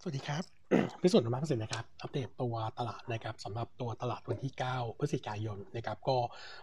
[0.00, 0.59] สวัสดีครับ
[1.02, 6.16] พิสุทธิ์มากสินะครับ อัปเดตตัวตลาดนะครับสำหรับตัวตลาดวันที่ 9 พฤศจิกายนนะครับ ก็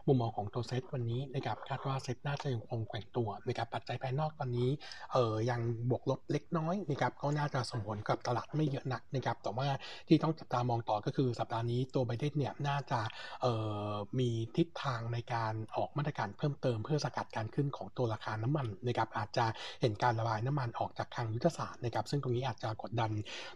[0.07, 4.69] มุมมองของตัวเซตวันนี้นะครับคาดว่าเซตน่าจะยังคงแกว่งตัวนะครับปัจจัยภายนอกตอนนี้
[5.13, 9.67] เอ่อยังบวกลบเล็กน้อยนะครับก็น่าจะส่งผลกับตลาดไม่เยอะนักนะครับแต่ว่า
[10.07, 12.99] ที่ต้องจับตามองต่อก็คือสัปดาห์นี้ตัวไบเดนเนี่ยน่าจะ
[13.41, 13.53] เอ่
[13.89, 19.45] อมีทิศทางในการออกมาตรการเพิ่มเติม เพื่อสกัดการขึ้นของตัวราคาน้ำมันนะครับอาจจะ
[19.81, 23.11] เห็นการระบายน้ำมันออกจากทางยุทธศาสตร์นะครับซึ่งตรงนี้อาจจะกดดัน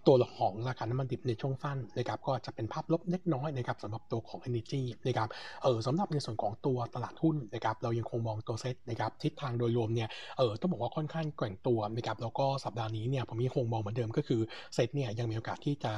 [0.08, 5.30] ตัวหลงของราคาน้ำมันดิบในช่วงสั้นนะครับก็จะเป็นภาพลบเล็กน้อยนะครับสำหรับตัวของ Energy นะครับ
[5.64, 14.42] เออสำหรับในส่วนของตัวตลาดหุ้นนะครับเรายังคงมองตัวเซ็ตนะครับทิศทางโดยรวมเนี่ยเออต้องบอกว่าค่อนข้างแกว่งตัวนะครับแล้วก็สัปดาห์นี้เนี่ยผมยังคงมองเหมือนเดิมก็คือ
[14.74, 15.94] เซ็ตเนี่ยยังมีโอกาสที่จะ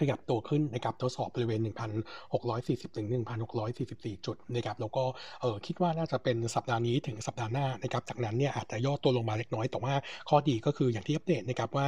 [0.00, 1.60] ขยับตัวขึ้นนะครับทดสอบบริเวณ
[2.28, 3.06] 1,640 ถึง
[3.66, 5.04] 1,644 จุดนะครับแล้วก็
[5.40, 9.94] เออคิดว่าน่าจะเป็นสัปดาห์นี้ถึงสัปดาห์หน้านะครับจากนั้นเนี่ยอาจจะย่อตัวลงมาเล็กน้อยแต่ว่า
[10.28, 11.86] ข้อดีก็คืออย่างที่อัปเดตนะครับว่า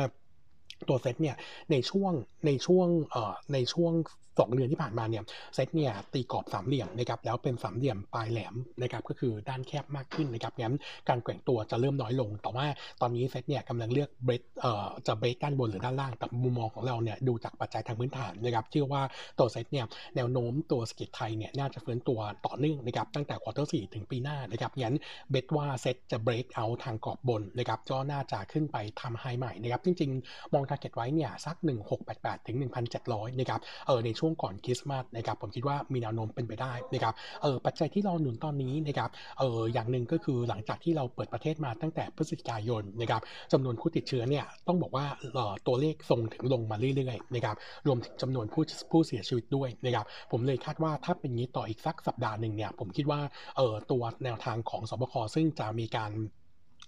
[0.89, 1.37] ตัวเซตเนี่ย
[1.71, 2.13] ในช่วง
[2.47, 3.95] ในช่วงเอ่อในช่วง
[4.41, 5.25] สองเดือนที่ผ่านมาเนี่ย
[5.55, 10.77] เซตเนี่ยตีกรอบสามเหลี่ยมนะครับแล้วเป็นสามเหลี่ยมปลายแหลมนะครับก็คือด้านแคบมากขึ้นนะครับงั้น
[11.09, 12.67] การแกว่งตัวจะเริ่มน้อยลง แต่ว่า
[13.01, 19.03] ตอนนี้เซตเนี่ยกำลังเลือกเบรกเอ่อจะเบรกด้านบนหรือด้านล่างแต่มุมมองของเราเนี่ยดูจากปัจจัยทางพื้นฐานนะครับเชื่อว่า
[19.39, 24.97] ตัวเซตเนี่ยแนวโน้มตัวเศรษฐกิจไทยเนี่ยน่าจะฟื้นตัวต่อเนื่องนะครับตั้งแต่ quarter สี่ถึงปีหน้านะครับงั้น
[25.31, 31.57] เบรกว่าเซตจะเบรกเอาทางกรอบบนนะครับก็น่าจะขึ้นไปทำ high ใหม่นะครับจริงๆมอง target ไว้เนี่ยสัก
[32.03, 32.57] 1688 ถึง
[32.99, 53.21] 1,700 นะครับ เออในช่วงก่อนคริสต์มาสนะครับ ผมคิดว่ามีแนวโน้มเป็นไปได้นะครับ เออปัจจัยที่เราหนุนตอนนี้นะครับ เอออย่างหนึ่งก็คือหลังจากที่เราเปิดประเทศมาตั้งแต่พฤศจิกายนนะครับจำนวนผู้ติดเชื้อเนี่ยต้องบอกว่าเออตัวเลขทรงถึงลงมาเรื่อยๆนะครับ รวมถึงจำนวนผู้ผู้เสียชีวิตด้วยนะครับ ผมเลยคาดว่าถ้าเป็นงี้ต่ออีกสักสัปดาห์หนึ่งเนี่ย ผมคิดว่า
[53.57, 56.13] เออตัวแนวทางของสบคซึ่งจะมีการ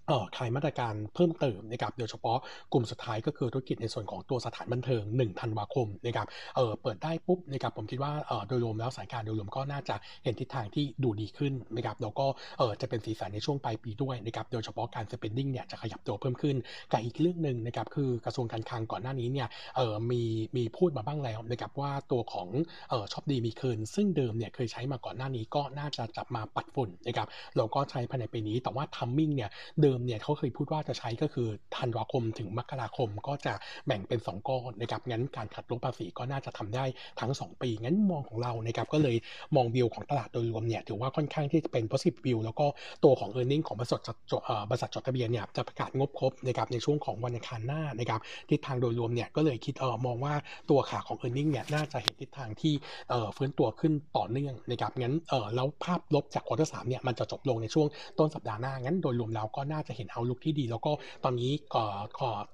[0.08, 2.38] เอ่อคลายมาตรการเพิ่มเติมนะครับโดยเฉพาะ
[2.72, 12.26] กลุ่มสุดท้ายก็คือธุรกิจในส่วนของตัวสถานบันเทิง1ธันวาคมนะครับเออเปิดได้ปุ๊บนะครับผมคิดว่าเออโดยรวมแล้วสายการโดยรวมก็น่าจะเห็นทิศทางที่ดูดีขึ้นนะครับแล้วก็
[12.58, 16.56] เออจะเป็นสีสันในช่วงปลายปีด้วยนะครับโดยเฉพาะการ spending เนี่ยจะขยับตัวเพิ่มขึ้น
[16.92, 20.22] กับอีกเรื่องหนึ่งนะครับคือกระทรวงการคลังก่อนหน้านี้เนี่ยเออมี
[20.56, 22.48] มีพูดมาบ้างแล้วนะครับว่าตัวของ
[22.90, 29.50] เออชอบดีมีคืน ซึ่งเดิมเนี่ยเคยใช้มาก่อนหน้านี้ก็น่าจะจับมาปัดฝุ่นนะครับเราก็ใช้ภายในปีนี้แต่ว่าทัมมิ่งเนี่ย
[29.82, 33.54] เดิมเนี่ยเขาเคยพูดว่าจะใช้ก็คือธันวาคมถึงมกราคมก็จะ
[33.86, 36.84] แบ่งเป็น 2 ก้อนนะครับงั้นการขัดลบภาษีก็น่าจะทำได้
[37.20, 39.16] ทั้ง 2 ปี งั้นมองของเรานะครับก็เลย
[39.56, 42.66] มองวิวของตลาดโดยรวมเนี่ยถือว่าค่อนข้างที่จะเป็น positive view แล้วก็
[43.04, 44.00] ตัวของ e a r n i n g ของบริษัท
[44.30, 48.20] จดบริษัทจดทะเบียนเนี่ยจะประกาศงบครบนะครับในช่วงของวันอังคารหน้านะครับ
[48.50, 50.34] ทิศทางโดยรวมเนี่ยก็เลยคิดเออมองว่า
[50.70, 52.74] ตัวขาของ e a r n i n g เนี่ยน่าจะเห็นทิศทางที่
[53.10, 57.86] เออฟื้นตัวขึ้นต่อเนื่องนะครับงั้นเออแล้วภาพลบจากควอเตอร์สามเนี่ยมันจะจบลงในช่วง
[58.18, 60.92] ต้นสัปดาห์หน้างั้นโดยรวมแล้วก็น่าจะเห็นเอาลุกที่ดี แล้วก็
[61.24, 61.52] ตอนนี้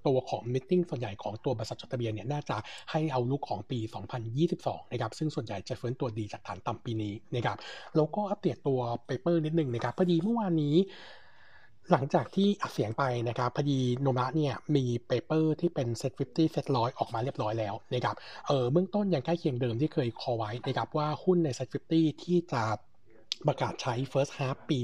[0.07, 2.57] ตัวของมิ팅ส่วนใหญ่ของตัวบริษัทจดทะเบียนเนี่ยน่าจะ
[2.91, 3.79] ให้เอาลุกของปี
[4.37, 7.57] 2022 นะครับ ซึ่งส่วนใหญ่จะเฟื้นตัวดีจากฐานต่ำปีนี้นะครับ
[7.97, 10.77] แล้วก็อัปเดตตัว paper นิดนึงนะครับพอดีเมื่อวานนี้
[11.93, 18.17] หลังจากที่อัดเสียงไปนะครับพอดีโนมูระเนี่ยมี paper ที่เป็น SET50 SET ร้อยออกมาเรียบร้อยแล้วนะครับ
[18.47, 22.63] เออเบื้องต้นยังใกล้เคียงเดิมที่เคย call ไว้นะครับว่าหุ้นใน SET50 ที่จะ
[23.49, 24.79] ประกาศใช้ first half ปี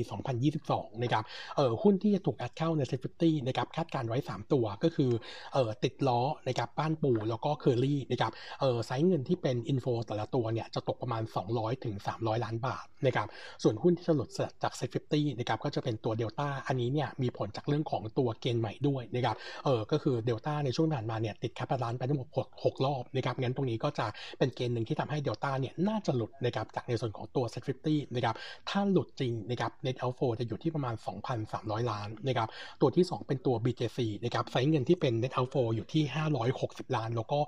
[0.49, 1.25] 2022 นะครับ
[1.56, 5.11] เอ่อหุ้นที่จะถูกแอดเข้าใน Safety นะครับ คาดการณ์ไว้ 3 ตัวก็คือ
[5.53, 11.22] เอ่อติดล้อนะครับ บ้านปูแล้วก็เคอรี่นะครับ เอ่อไซส์เงินที่เป็น inflow แต่ละตัวเนี่ย จะตกประมาณ
[11.53, 13.27] 200 ถึง 300 ล้านบาทนะครับ
[13.62, 14.28] ส่วนหุ้นที่จะหลุด
[14.62, 22.28] จาก Safety นะครับ ก็จะเป็นตัวเดลต้า อันนี้เนี่ยมีผลจากเรื่องของตัวเกณฑ์ใหม่ด้วยนะครับ เออก็คือเดลต้าในช่วงผ่านมาเนี่ยติด cash balance ไปทั้งหมด
[22.62, 24.06] 6รอบนะครับ งั้นตรงนี้ก็จะ
[24.38, 28.34] เป็นเกณฑ์หนึ่งที่ทำให้เดลต้าเนี่ยน่าจะหลุดนะครับจากในส่วนของตัว Safety นะครับ
[28.68, 30.94] ถ้าหลุดจริงนะครับ net outflow จะอยู่ที่ประมาณ
[31.42, 32.48] 2,300 ล้านนะครับ
[32.80, 36.02] ตัวที่ 2 เป็นตัว BJC นะครับไซส์เงินที่เป็น net outflow อยู่ที่
[36.50, 37.38] 560 ล้าน แล้วก็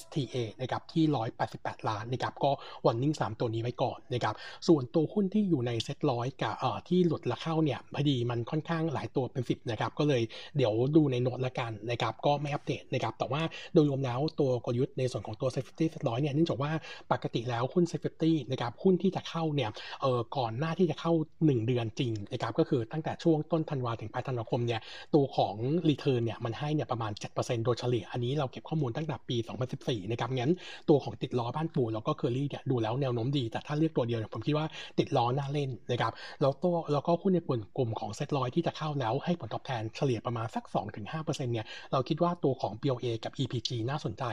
[0.00, 1.04] STA นะครับที่
[1.46, 2.50] 188 ล้านนะครับ ก็
[2.86, 4.34] warning 3 ตัวนี้ไว้ก่อนนะครับ
[4.68, 10.22] ส่วนตัวหุ้นที่อยู่ในเซ็ตร้อยกับเอ่อที่หลุดและเข้าเนี่ยพอดีมันค่อนข้างหลายตัวเป็น 10 นะครับ ก็เลย
[10.56, 13.42] เดี๋ยวดูในโน้ตละกันนะครับ ก็ไม่อัปเดตนะครับ แต่ว่า
[13.74, 16.70] โดยรวมแล้วตัวกลยุทธ์ในส่วนของตัว safety เซ็ตร้อยเนี่ยเนื่องจากว่า
[17.12, 19.70] ปกติแล้วหุ้น safety นะครับหุ้นที่จะเข้าเนี่ย
[20.00, 24.80] เอ่อก่อนหน้าที่จะเข้า 1 เดือนจริงนะครับก็คือตั้งแต่ช่วงต้นธันวาถึงปลายธันวาคมเนี่ย
[25.14, 25.54] ตัวของ
[25.88, 29.36] return เนี่ยมันให้เนี่ยประมาณ 7%โดยเฉลี่ย อันนี้เราเก็บข้อมูลตั้งแต่ปี
[29.74, 30.52] 2014 นะครับงั้น
[30.88, 34.66] ตัวของติดล้อบ้านปูแล้วก็เคอรี่เนี่ยดูแล้วแนวโน้มดี แต่ถ้าเลือกตัวเดียวเนี่ยผมคิดว่า
[34.98, 40.64] ติดล้อน่าเล่นนะครับแล้วตัวแล้วก็หุ้นในกลุ่มกลุ่มของเซ็ตลอยที่จะเข้าแล้วให้ผลตอบแทนเฉลี่ยประมาณสัก
[41.10, 44.24] 2-5%เนี่ยเราคิดว่าตัวของ BOA กับ EPG น่าสนใจ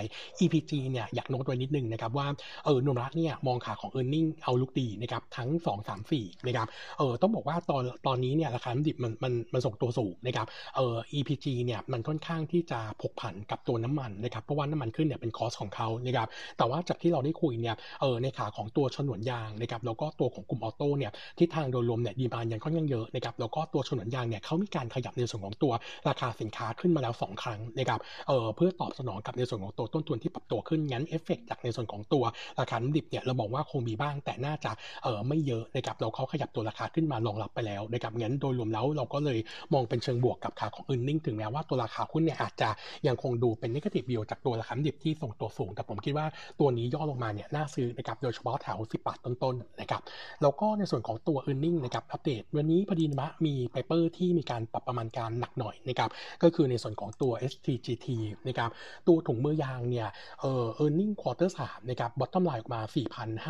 [0.41, 2.27] EPG เนี่ยอยากโน้ตไว้นิดนึงนะครับว่า
[2.65, 5.49] เออนุรักเนี่ยมองขาของ e a r n i n g เอาลุกดีนะครับทั้ง
[5.79, 6.67] 2-3 4นะครับ
[6.97, 16.27] เออต้องบอกว่าตอนตอนนี้เนี่ยราคาน้ำดิบมันมันมันส่งตัวสูงนะครับเออ EPG เนี่ยมันค่อนข้างที่จะผกผันกับตัวน้ำมันนะครับเพราะว่าน้ำมันขึ้นเนี่ยเป็นคอสของเขานะครับ
[16.57, 25.73] แต่ว่าจากที่เราได้คุยเนี่ยเออในขาของตัวฉนวนยางนะครับแล้วก็ตัวของกลุ่มออโต้เนี่ยทิศทางโดยรวมเนี่ยดีมานยังค่อนข้างเยอะนะครับแล้วก็ตัวฉนวนยางเนี่ยเขามีการขยับในส่วนของตัว
[26.09, 32.23] ราคาสินค้าขึ้นมาแล้ว 2 ครั้งนะครับเออเพื่อตอบสนองกับในส่วนของตัวต้นทุนที่ปรับตัวขึ้นงั้นเอฟเฟกจากในส่วนของตัว
[32.59, 34.71] ราคาน้ำมันดิบเนี่ยเราบอกว่าคงมีบ้างแต่น่าจะ
[35.03, 39.39] เออไม่เยอะนะครับเราเขาขยับตัวราคาขึ้นมารองรับไปแล้วนะครับงั้นโดยรวมแล้วเราก็เลย
[39.73, 42.69] มองเป็นเชิงบวกกับขาของ e a r n i n g ถึงแม้ว่าตัวราคาหุ้นเนี่ยอาจจะ
[43.07, 46.25] ยังคงดูเป็น negative view จากตัวราคาดิบที่ส่งตัวสูง แต่ผมคิดว่า
[46.59, 50.01] ตัวนี้ย่อลงมาเนี่ยน่าซื้อนะครับโดยเฉพาะแถว 10 บาทต้นๆนะครับ
[50.41, 56.09] แล้วก็ในส่วนของตัว e a r n i n g นะครับอัปเดตวันนี้พอดีนะมี paper ที่มีการปรับประมาณการหนักหน่อยนะครับ
[56.43, 58.07] ก็คือในส่วนของตัว STGT
[58.47, 58.69] นะครับ
[59.07, 60.07] ตัวถุงมือยางเนี่ย
[60.41, 62.81] เอ่อ earning quarter 3นะครับ bottom line ออกมา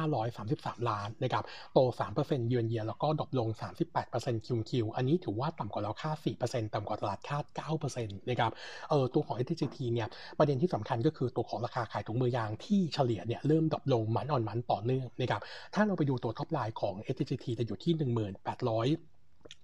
[0.09, 1.43] 4,533 ล้านนะครับ
[1.73, 3.49] โต3%เยือนเยียแล้วก็ดรอปลง
[3.97, 7.43] 38% QQ อันนี้ถือว่าต่ำกว่าเราคาด 4%ต่ำกว่าตลาดคาด
[7.81, 8.51] 9%นะครับ
[8.89, 10.07] เออตัวของ STGT เนี่ย
[10.37, 15.41] ประเด็นที่สำคัญก็คือตัวของราคาขายถุงมือยางที่เฉลี่ยเนี่ยเริ่ม drop ลง month on month ต่อเนื่องนะครับ
[15.73, 19.16] ถ้าเราไปดูตัว top line ของ STGT จะอยู่ที่ 1800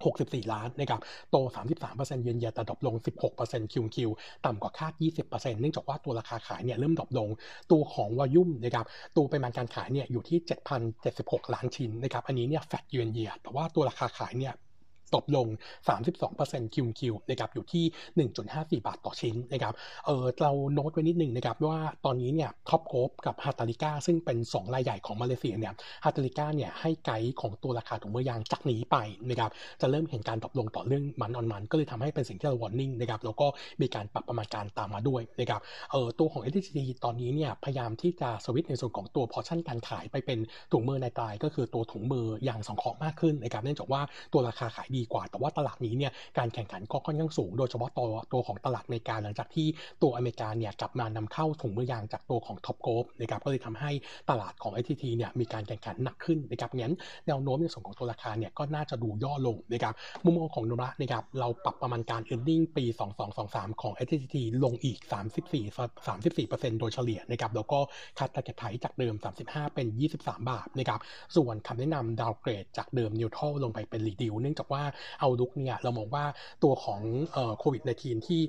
[0.05, 1.01] 64 ล้านนะครับ
[1.31, 1.37] โต
[1.85, 2.95] 33% year on year แต่ drop ลง
[3.33, 4.09] 16% QoQ
[4.45, 4.93] ต่ำกว่าคาด
[5.27, 7.29] 20%เนื่องจากว่าตัวราคาขายเนี่ยเริ่ม drop ลง
[7.71, 8.85] ตัวของวอยุ่มนะครับ
[9.15, 10.37] ตัวปริมาณการขายเนี่ยอยู่ที่
[10.95, 14.53] 7,076 ล้านชิ้นนะครับ อันนี้เนี่ย flat year on year แต่ว่าตัวราคาขายเนี่ย
[15.15, 15.47] ตกลง
[16.09, 17.85] 32% QoQ นะครับอยู่ที่
[18.41, 19.73] 1.54 บาทต่อชิ้นนะครับ
[20.05, 28.97] เออเราโน้ตไว้นิดหนึ่งนะครับว่าตอนนี้เนี่ย Top Glove กับ Hartalega ซึ่งเป็น 2 รายใหญ่ของมาเลเซียเนี่ยHartalega เนี่ยให้ไกด์ของตัวราคาถุงมือยางจากนี้ไป
[29.29, 29.51] นะครับ
[29.81, 33.47] จะเริ่มเห็นการตกลงต่อเนื่อง month on month ก็เลยทำให้เป็นสิ่งที่เรา warning นะครับแล้วก็
[33.81, 35.61] มีการปรับประมาณการตามมาด้วยนะครับ
[35.91, 36.69] เออตัวของ STGT
[37.03, 40.39] ตอนนี้เนี่ยพยายามที่จะสวิตในส่วนของตัว portion การขายไปเป็น
[40.71, 44.01] ถุงมือ nitrile ก็คือตัวถุงมือยางสังเคราะห์มากขึ้นนะครับเนื่องจากว่า
[44.33, 49.67] ตัวราคาขายดีดีกว่า แต่ว่าตลาดนี้เนี่ยการแข่งขันก็ค่อนข้างสูง โดยเฉพาะตัวตัวของตลาดอเมริกาหลังจากที่
[50.01, 53.91] ตัวอเมริกาเนี่ยกลับมานำเข้าถุงมือยางจากตัวของ Top Glove นะครับก็เลยทำให้
[54.29, 56.95] ตลาดของ STGT เนี่ยมีการแข่งขันหนักขึ้นนะครับงั้น
[57.27, 62.85] แนวโน้มในส่วนของตัวราคาเนี่ยก็น่าจะดูย่อลงนะครับมุมมองของโนมูระนะครับเราปรับประมาณการ e a r n i n g ปี
[63.33, 64.97] 2223 ของ STT ลงอีก
[65.53, 65.63] 34
[66.07, 67.79] 34 โดยเฉลี่ยนะครับแล้วก็
[68.17, 69.13] cut target price จากเดิม
[69.45, 69.87] 35 เป็น
[70.19, 70.99] 23 บาทนะครับ
[71.35, 74.83] ส่วนคำแนะนำ downgrade จากเดิม neutral ลงไปเป็น reduce เนื่องจากว่า
[75.19, 76.25] outlook เนี่ยเรามองว่า
[76.63, 77.01] ตัวของ
[77.59, 78.41] โควิด -19 ที่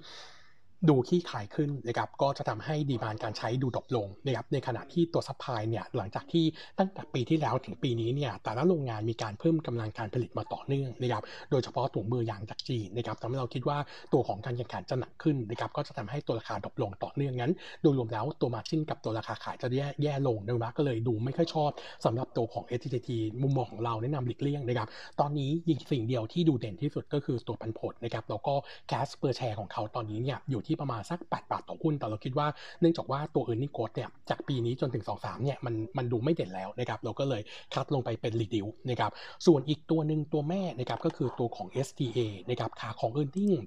[0.89, 6.45] ดูคลี่คลายขึ้นนะครับก็จะทำให้ demand การใช้ดู drop ลงนะครับในขณะที่ตัว supply เนี่ยหลังจากที่
[6.79, 13.79] ตั้งแต่ปีที่แล้วถึงปีนี้เนี่ยแต่ละโรงงานมีการเพิ่มกำลังการผลิตมาต่อเนื่องนะครับโดยเฉพาะถุงมือยางจากจีนนะครับทำให้เราคิดว่า
[14.13, 17.53] ตัวของการแข่งขันจะหนักขึ้นนะครับก็จะทำให้ตัวราคา drop ลงต่อเนื่องงั้น
[17.83, 21.71] โดยรวมแล้วตัว margin กับตัวราคาขายจะแย่แย่ลงนะก็เลยดูไม่ค่อยชอบ
[22.05, 23.11] สำหรับตัวของ STGT
[23.43, 24.89] มุมมองของเราแนะนำหลีกเลี่ยงนะครับ
[25.21, 28.55] ตอนนี้ยิงสิ่งเดียวที่ดูเด่นที่สุดก็คือตัวปันผลนะครับแล้วก็
[28.89, 32.47] cash per share ของเขาตอนนี้เนี่ยอยู่ที่ประมาณสัก 8 บาทต่อหุ้น แต่เราคิดว่า
[32.81, 37.43] เนื่องจากว่าตัว e a r n i n g g r o w t เนี่ยจากปีนี้จนถึง 2-3เนี่ยมันมันดูไม่เด่นแล้วนะครับเราก็เลย
[37.75, 39.11] คัดลงไปเป็น r e d u c นะครับ
[39.47, 42.19] ส่วนอีกตัวหนึ่งตัวแม่นะครับก็คือตัวของ STA
[42.51, 43.65] นะครับขาของ e a r n i n g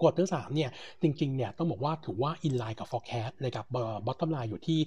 [0.00, 0.70] ควอเตอร์สามเนี่ย
[1.02, 3.64] จริงๆเนี่ยต้องบอกว่าถือว่า in line กับ forecast นะครับ
[4.06, 4.80] bottom line อยู่ที่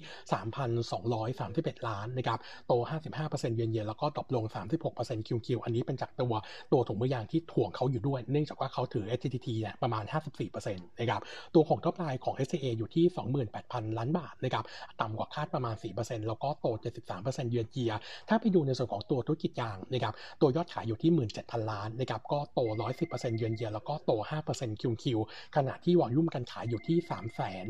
[0.70, 2.72] 3,231 ล้านนะครับโต
[3.16, 4.44] 55%เยือนเยียแล้วก็ตกลง
[4.86, 6.34] 36% QQ อันนี้เป็นจากตัว
[6.72, 10.04] ตัวถุงมือยางที่ถ่วงเขาอยู่ด้วย เนื่องจากว่าเขาถือ STGT เนี่ยประมาณ
[10.52, 11.20] 54%นะครับ
[11.54, 13.04] ตัวของ top line ของ STA อยู่ที่
[13.52, 14.64] 28,000 ล้านบาทนะครับ
[15.00, 16.66] ต่ำกว่าคาดประมาณ 4%แล้วก็โต
[17.08, 17.92] 73%เยือนเยีย
[18.28, 21.10] ถ้าไปดูในส่วนของตัวธุรกิจยางนะครับตัวยอดขายอยู่ที่
[21.40, 22.60] 17,000 ล้านนะครับก็โต
[22.98, 24.12] 110%เยือนเยียแล้วก็โต
[24.50, 25.18] 5% QQ
[25.56, 27.18] ขณะที่ volume การขายอยู่ที่3 1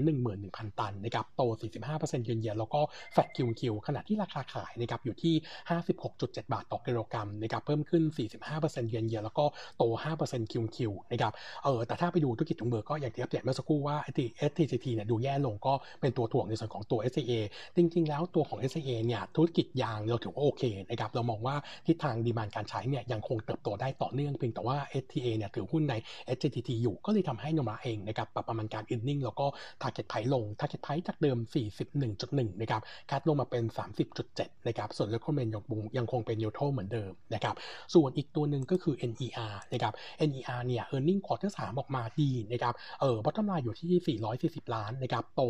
[0.07, 1.43] 1 0 0 0 ตันนะครับ โต
[1.85, 2.81] 45%เยือนเยียแล้วก็
[3.13, 5.35] flat QQ ขณะที่ราคาขายนะครับอยู่ที่
[5.93, 8.03] 56.7 บาทต่อกิโลกรัมนะครับ เพิ่มขึ้น
[8.47, 9.45] 45%เยือนเยียแล้วก็
[9.79, 9.85] โต
[10.23, 11.33] 5% QQ นะครับ
[11.65, 13.97] เออ แต่ถ้าไปดูธุรกิจถุงมือก็อย่างที่อัปเดตเมื่อสักครู่ว่า
[14.51, 17.33] STGT เนี่ยดูแย่ลงก็เป็นตัวถ่วงในส่วนของตัว STA
[17.77, 21.57] จริงๆ แล้วตัวของ STA เนี่ยธุรกิจยางเราถือว่าโอเคนะครับ เรามองว่า
[21.87, 25.95] ทิศทาง demand การใช้เนี่ยยังคงเติบโตได้ต่อเนื่องเพียงแต่ว่า STA เนี่ยถือหุ้นใน
[26.37, 29.47] STGT อยู่ก็เลยทำให้ Nomura เองนะครับปรับประมาณการ e a r n i n g แล้วก็
[29.83, 31.39] target price ลง target price จากเดิม
[31.99, 33.65] 41.1 นะครับคัดลงมาเป็น
[34.17, 37.55] 30.7 นะครับส่วน recommend ยังคงยังคงเป็น neutral เหมือนเดิมนะครับ
[37.95, 39.93] ส่วนอีกตัวหนึ่งก็คือ NER นะครับ
[40.29, 45.43] NER เนี่ย earning quarter 3ออกมาดีนะครับเออ bottom line อยู่ที่ 440 ล้านนะครับโต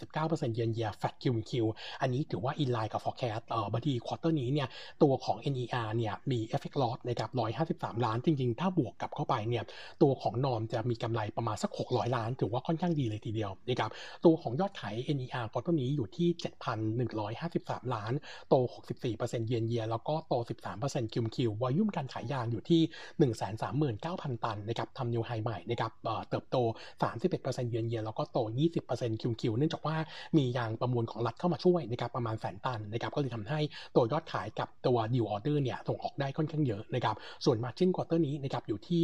[0.00, 1.52] 189%เยือนเยีย fat Q Q
[2.00, 4.68] อันนี้ถือว่า in line กับ forecast เออบางที quarter นี้เนี่ย
[5.02, 7.30] ตัวของ NER เนี่ยมี effect loss นะครับ
[7.68, 9.64] 153 ล้านจริงๆ ถ้าบวกกลับเข้าไปเนี่ย
[10.02, 13.90] ตัวของ norm จะมีกำไรประมาณสัก 600 ล้าน ถือว่าค่อนข้างดีเลยทีเดียวนะครับ
[14.24, 16.28] ตัวของยอดขาย NER quarter นี้อยู่ที่
[17.10, 18.12] 7,153 ล้าน
[18.48, 18.54] โต
[19.00, 20.34] 64%เยียนเยียแล้วก็โต
[20.74, 22.80] 13% QQ volume การขายยางอยู่ที่
[23.42, 25.92] 139,000 ตันนะครับทำ new high ใหม่นะครับ
[26.30, 26.56] เติบโต
[27.12, 28.38] 31%เยียนเยียแล้วก็โต
[28.80, 29.96] 20% QQ เนื่องจากว่า
[30.36, 33.60] มียางประมูลของรัฐเข้ามาช่วยนะครับประมาณแสนตันนะครับก็เลยทำให้
[33.96, 39.00] ตัวยอดขายกับตัว due order เนี่ยส่งออกได้ค่อนข้างเยอะนะครับส่วน margin quarter นี้นะครับอยู่ที่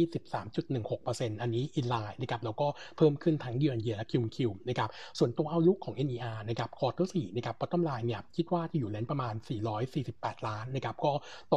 [0.69, 4.89] 13.16%อันนี้ in line นะครับแล้วก็เพิ่มขึ้นทั้ง year on year และ QQ นะครับ
[5.19, 9.33] ส่วนตัว outlook ของ NER นะครับ quarter สี่นะครับ bottom line เนี่ยคิดว่าที่อยู่ range ประมาณ
[9.89, 11.11] 448 ล้านนะครับก็
[11.49, 11.55] โต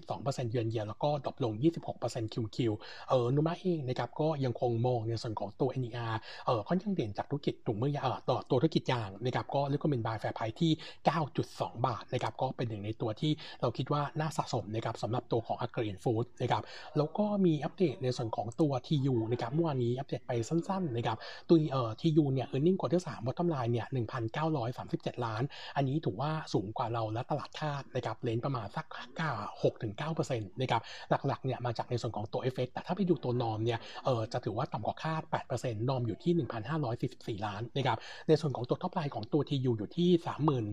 [0.00, 1.52] 22%เยือนเยียแล้วก็ drop ลง
[1.94, 2.72] 26% QQ
[3.08, 6.12] เออ Nomura เองนะครับก็ยังคงมองในส่วนของตัว NER
[6.46, 10.72] เออค่อนข้างเด่นจากธุรกิจถุงมือยางเออต่อตัวธุรกิจยางนะครับก็เรียกว่าเป็น Buy fair price ที่
[11.28, 16.62] 9.2 บาทนะครับก็เป็นหนึ่งในตัวที่เราคิดว่าน่าสะสมนะครับสำหรับตัวของ a g r i n Food นะครับ
[16.96, 21.16] แล้วก็มีอัปเดตในส่วนของตัว TU นะครับเมื่อวานนี้อัปเดตไปสั้นๆนะครับ
[21.48, 25.42] ตัวเอ่อ TU เนี่ย earning quarter ที่สาม bottom line เนี่ยหนึ่งพันเก้าร้อยสามสิบเจ็ดล้าน
[25.76, 28.86] อันนี้ถือว่าสูงกว่าเราและตลาดคาดนะครับ range ประมาณสัก
[29.16, 29.30] เก้า
[29.62, 37.98] หกถึงเก้าเปอร์เซ็นต์นะครับหลักๆเนี่ยมาจากในส่วนของตัว FX แต่ถ้าไปดูตัว norm เนี่ยเออจะถือว่าต่ำกว่าคาดแปดเปอร์เซ็นต์ norm อยู่ที่หนึ่งพันห้าร้อยสี่สิบสี่ล้านนะครับ
[38.28, 40.66] ในส่วนของตัว top line ของตัว TU อยู่ที่สามหมื่น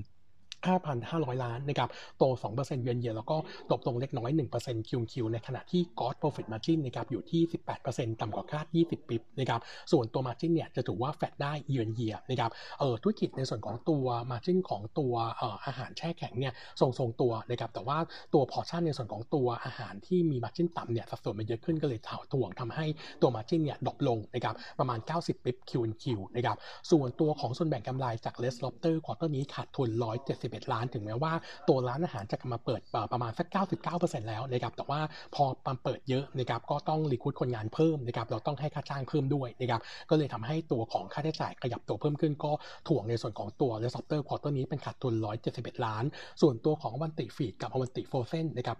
[0.85, 3.37] 5,500 ล้านนะครับ โต 2%เยือนเยียแล้วก็
[3.71, 7.41] ตกลงเล็กน้อย 1% QQ ในขณะที่ Gross Profit Margin นะครับอยู่ที่
[7.81, 17.97] 18%ต่ำกว่าคาด 20 bip นะครับ ส่วนตัว Margin เนี่ยจะถือว่าแฟดได้ year on year นะครับเออธุรกิจในส่วนของตัว Margin ของตัวเอ่ออาหารแช่แข็งเนี่ยทรงทรงตัวนะครับ แต่ว่า
[18.33, 22.85] ตัว portion ในส่วนของตัวอาหารที่มี Margin ต่ำเนี่ยสัดส่วนมันเยอะขึ้นก็เลยถ่าถ่วงทำให้
[23.21, 26.57] ตัว Margin เนี่ย drop ลงนะครับประมาณ 90 bip QQ นะครับ
[26.91, 29.89] ส่วนตัวของส่วนแบ่งกำไรจาก Les Lobster ควอเตอร์นี้ขาดทุน
[30.21, 31.33] 170 171ล้าน ถึงแม้ว่า
[31.69, 32.81] ตัวร้านอาหารจะกลับมาเปิด
[33.11, 33.47] ประมาณสัก
[33.87, 34.99] 99%แล้วนะครับแต่ว่า
[35.35, 42.51] พอมันเปิดเยอะนะครับก็ต้อง recruit คนงานเพิ่มนะครับเราต้องให้ค่าจ้างเพิ่มด้วยนะครับก็เลยทำให้ตัวของค่าใช้จ่ายขยับตัวเพิ่มขึ้นก็
[42.87, 45.13] ถ่วงในส่วนของตัว Red Lobster quarter นี้เป็นขาดทุน
[45.49, 46.03] 171 ล้าน
[46.41, 48.77] ส่วนตัวของ Avanti Feed กับ Avanti Frozen นะครับ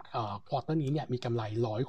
[0.48, 1.42] quarter นี้เนี่ยมีกำไร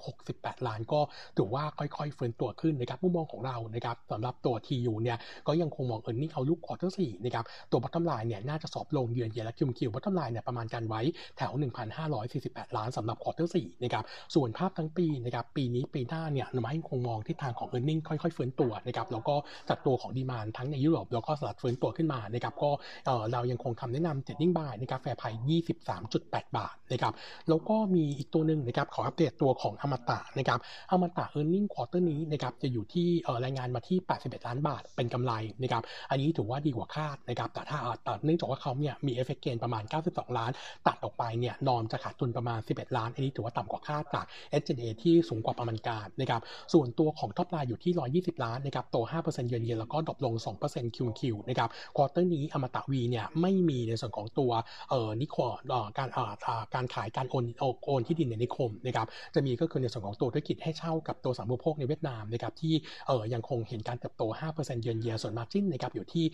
[0.10, 1.00] 168 ล้าน ก็
[1.38, 9.60] ถือว่าค่อยๆเฟื่องตัวขึ้นนะครับมุมมองของเรานะครับสำหรับตัว TU เนี่ยก็ยังคงมอง earning outlook quarter สี่นะครับตัว bottom line เนี่ยน่าจะ soft ลง year on year QQ
[9.62, 9.72] bottom
[10.16, 11.02] line เนี่ยประมาณการไว้
[11.38, 11.52] แถว
[12.14, 14.04] 1,548 ล้านสำหรับ quarter 4นะครับ
[14.36, 19.36] ส่วนภาพทั้งปีนะครับปีนี้ปีหน้าเนี่ยนายคงมองทิศทางของ e a r n i n g ค่อยๆฟื้นตัวนะครับแล้วก็
[19.70, 22.70] จากตัวของ demand ทั้งในยุโรปแล้วก็สหรัฐฟื้นตัวขึ้นมานะครับก็
[23.32, 25.24] เรายังคงคำแนะนำ Trading Buy นะครับ fair price
[25.92, 27.14] 23.8 บาทนะครับ
[27.50, 30.60] แล้วก็มีอีกตัวหนึ่งนะครับขออัปเดตตัวของอมตะนะครับ
[30.92, 33.08] อมตะ e a r n i n g ควอเตอร์นี้นะครับจะอยู่ที่
[33.44, 37.78] รายงานมาที่ 81 ล้านบาทเป็นกำไรนะครับอันนี้ถือว่าดีกว่าคาดนะครับแต่ถ้า
[38.26, 40.52] เนื่องจากว่าเขาเนี่ยมี FX gain ประมาณ 92 ล้าน
[40.88, 44.26] ตัดออกไปเนี่ย norm จะขาดทุนประมาณ 11 ล้าน อันนี้ถือว่าต่ำกว่าคาดจาก
[44.62, 46.42] SG&A ที่สูงกว่าประมาณการนะครับ
[46.74, 47.94] ส่วนตัวของ top line อยู่ที่
[48.38, 50.34] 120 ล้านนะครับโต 5%เยือนเยียนแล้วก็ drop ลง
[50.66, 54.52] 2% QQ นะครับ quarter นี้อมตะวีเนี่ยไม่มีในส่วนของตัว
[54.90, 57.46] เอ่อนิคมเอ่อการเอ่อการขายการโอน
[57.86, 62.74] โอนที่ดินในนิคมนะครับจะมีก็คือในส่วนของตัวธุรกิจให้เช่ากับตัวสาธารณูปโภคในเวียดนามนะครับที่
[63.08, 66.26] เอ่อยังคงเห็นการเติบโต 5%เยือนเยียส่วน margin นะครับอยู่ที่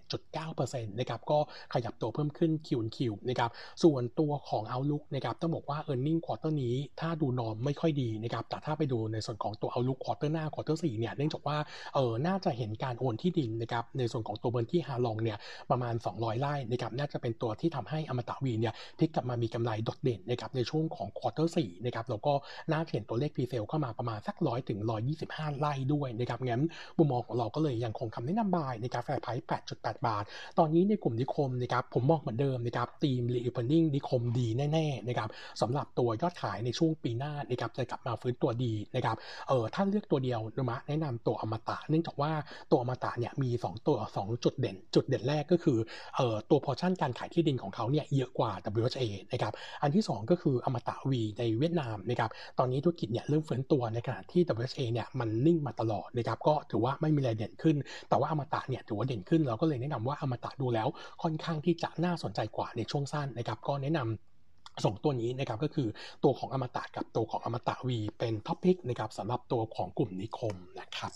[0.00, 1.38] 57.9%นะครับก็
[1.74, 3.50] ขยับตัวเพิ่มขึ้น QQ นะครับ
[3.82, 10.44] ส่วนตัวของ Outlook นะครับต้องบอกว่า e a r n i n g ็งควอเตอร์นี้ถ้าดู norm ไม่ค่อยดีนะครับแต่ถ้าไปดูในส่วนของตัว Outlook quarter หน้า
[10.54, 11.56] quarter สี่เนี่ยเนื่องจากว่า
[11.94, 15.38] เออน่าจะเห็นการโอนที่ดินนะครับในส่วนของตัวเบอร์ที่ฮาลองเนี่ย
[15.70, 22.32] ประมาณ 200ไร่นะครับน่าจะเป็นตัวที่ทำให้อมตะวีเนี่ยพลิกกลับมามีกำไรโดดเด่นนะครับในช่วงของ quarter สี่นะครับแล้วก็
[22.70, 26.62] น่าเห็นตัวเลข presale เข้ามาประมาณสักร้อยถึงร้อยยี่สิบห้าไร่ด้วยนะครับงั้น
[26.98, 30.24] มุมมองของเราก็เลยยังคงคำแนะนำบายในกาแฟไพร์8.8บาท
[30.58, 35.28] ตอนนี้ในกลุ่มนิคมนะครับผมมองเหมือนเดิมนะครับ theme reopening นิคมดีแน่ๆนะครับ
[35.60, 39.16] สำหรับตัวยอดขายในช่วงปีหน้านะครับจะกลับมาฟื้นตัวดีนะครับ
[39.48, 42.32] เออถ้าเลือกตัวเดียว Nomura แนะนำตัวอมตะ เนื่องจากว่า
[42.70, 45.78] ตัวอมตะเนี่ยมี 2 ตัว 2 จุดเด่น จุดเด่นแรกก็คือ
[46.16, 49.52] เออตัวพอชั่นการขายที่ดินของเขาเนี่ยเยอะกว่า WHA นะครับ
[49.82, 57.76] อันที่ 2 ก็คืออมตะวีในเวียดนามนะครับตอนนี้ธุรกิจเนี่ยเริ่มฟื้นตัวในขณะที่ WHA เนี่ยมันนิ่งมาตลอดนะครับก็ถือว่าไม่มีอะไรเด่นขึ้น
[58.08, 60.88] แต่ว่าอมตะเนี่ยถือว่าเด่นขึ้นเราก็เลยแนะนำว่าอมตะดูแล้ว
[61.22, 65.88] ค่อนข้างที่จะน่าสนใจกว่าในช่วงสั้นนะครับ ก็แนะนำสองตัวนี้นะครับก็คือ
[66.24, 71.12] ตัวของอมตะกับตัวของอมตะวีเป็นท็อปิกนะครับสำหรับตัวของกลุ่มนิคมนะครับ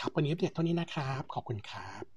[0.00, 2.15] ครับวันนี้อัปเดตเท่านี้นะครับ ขอบคุณครับ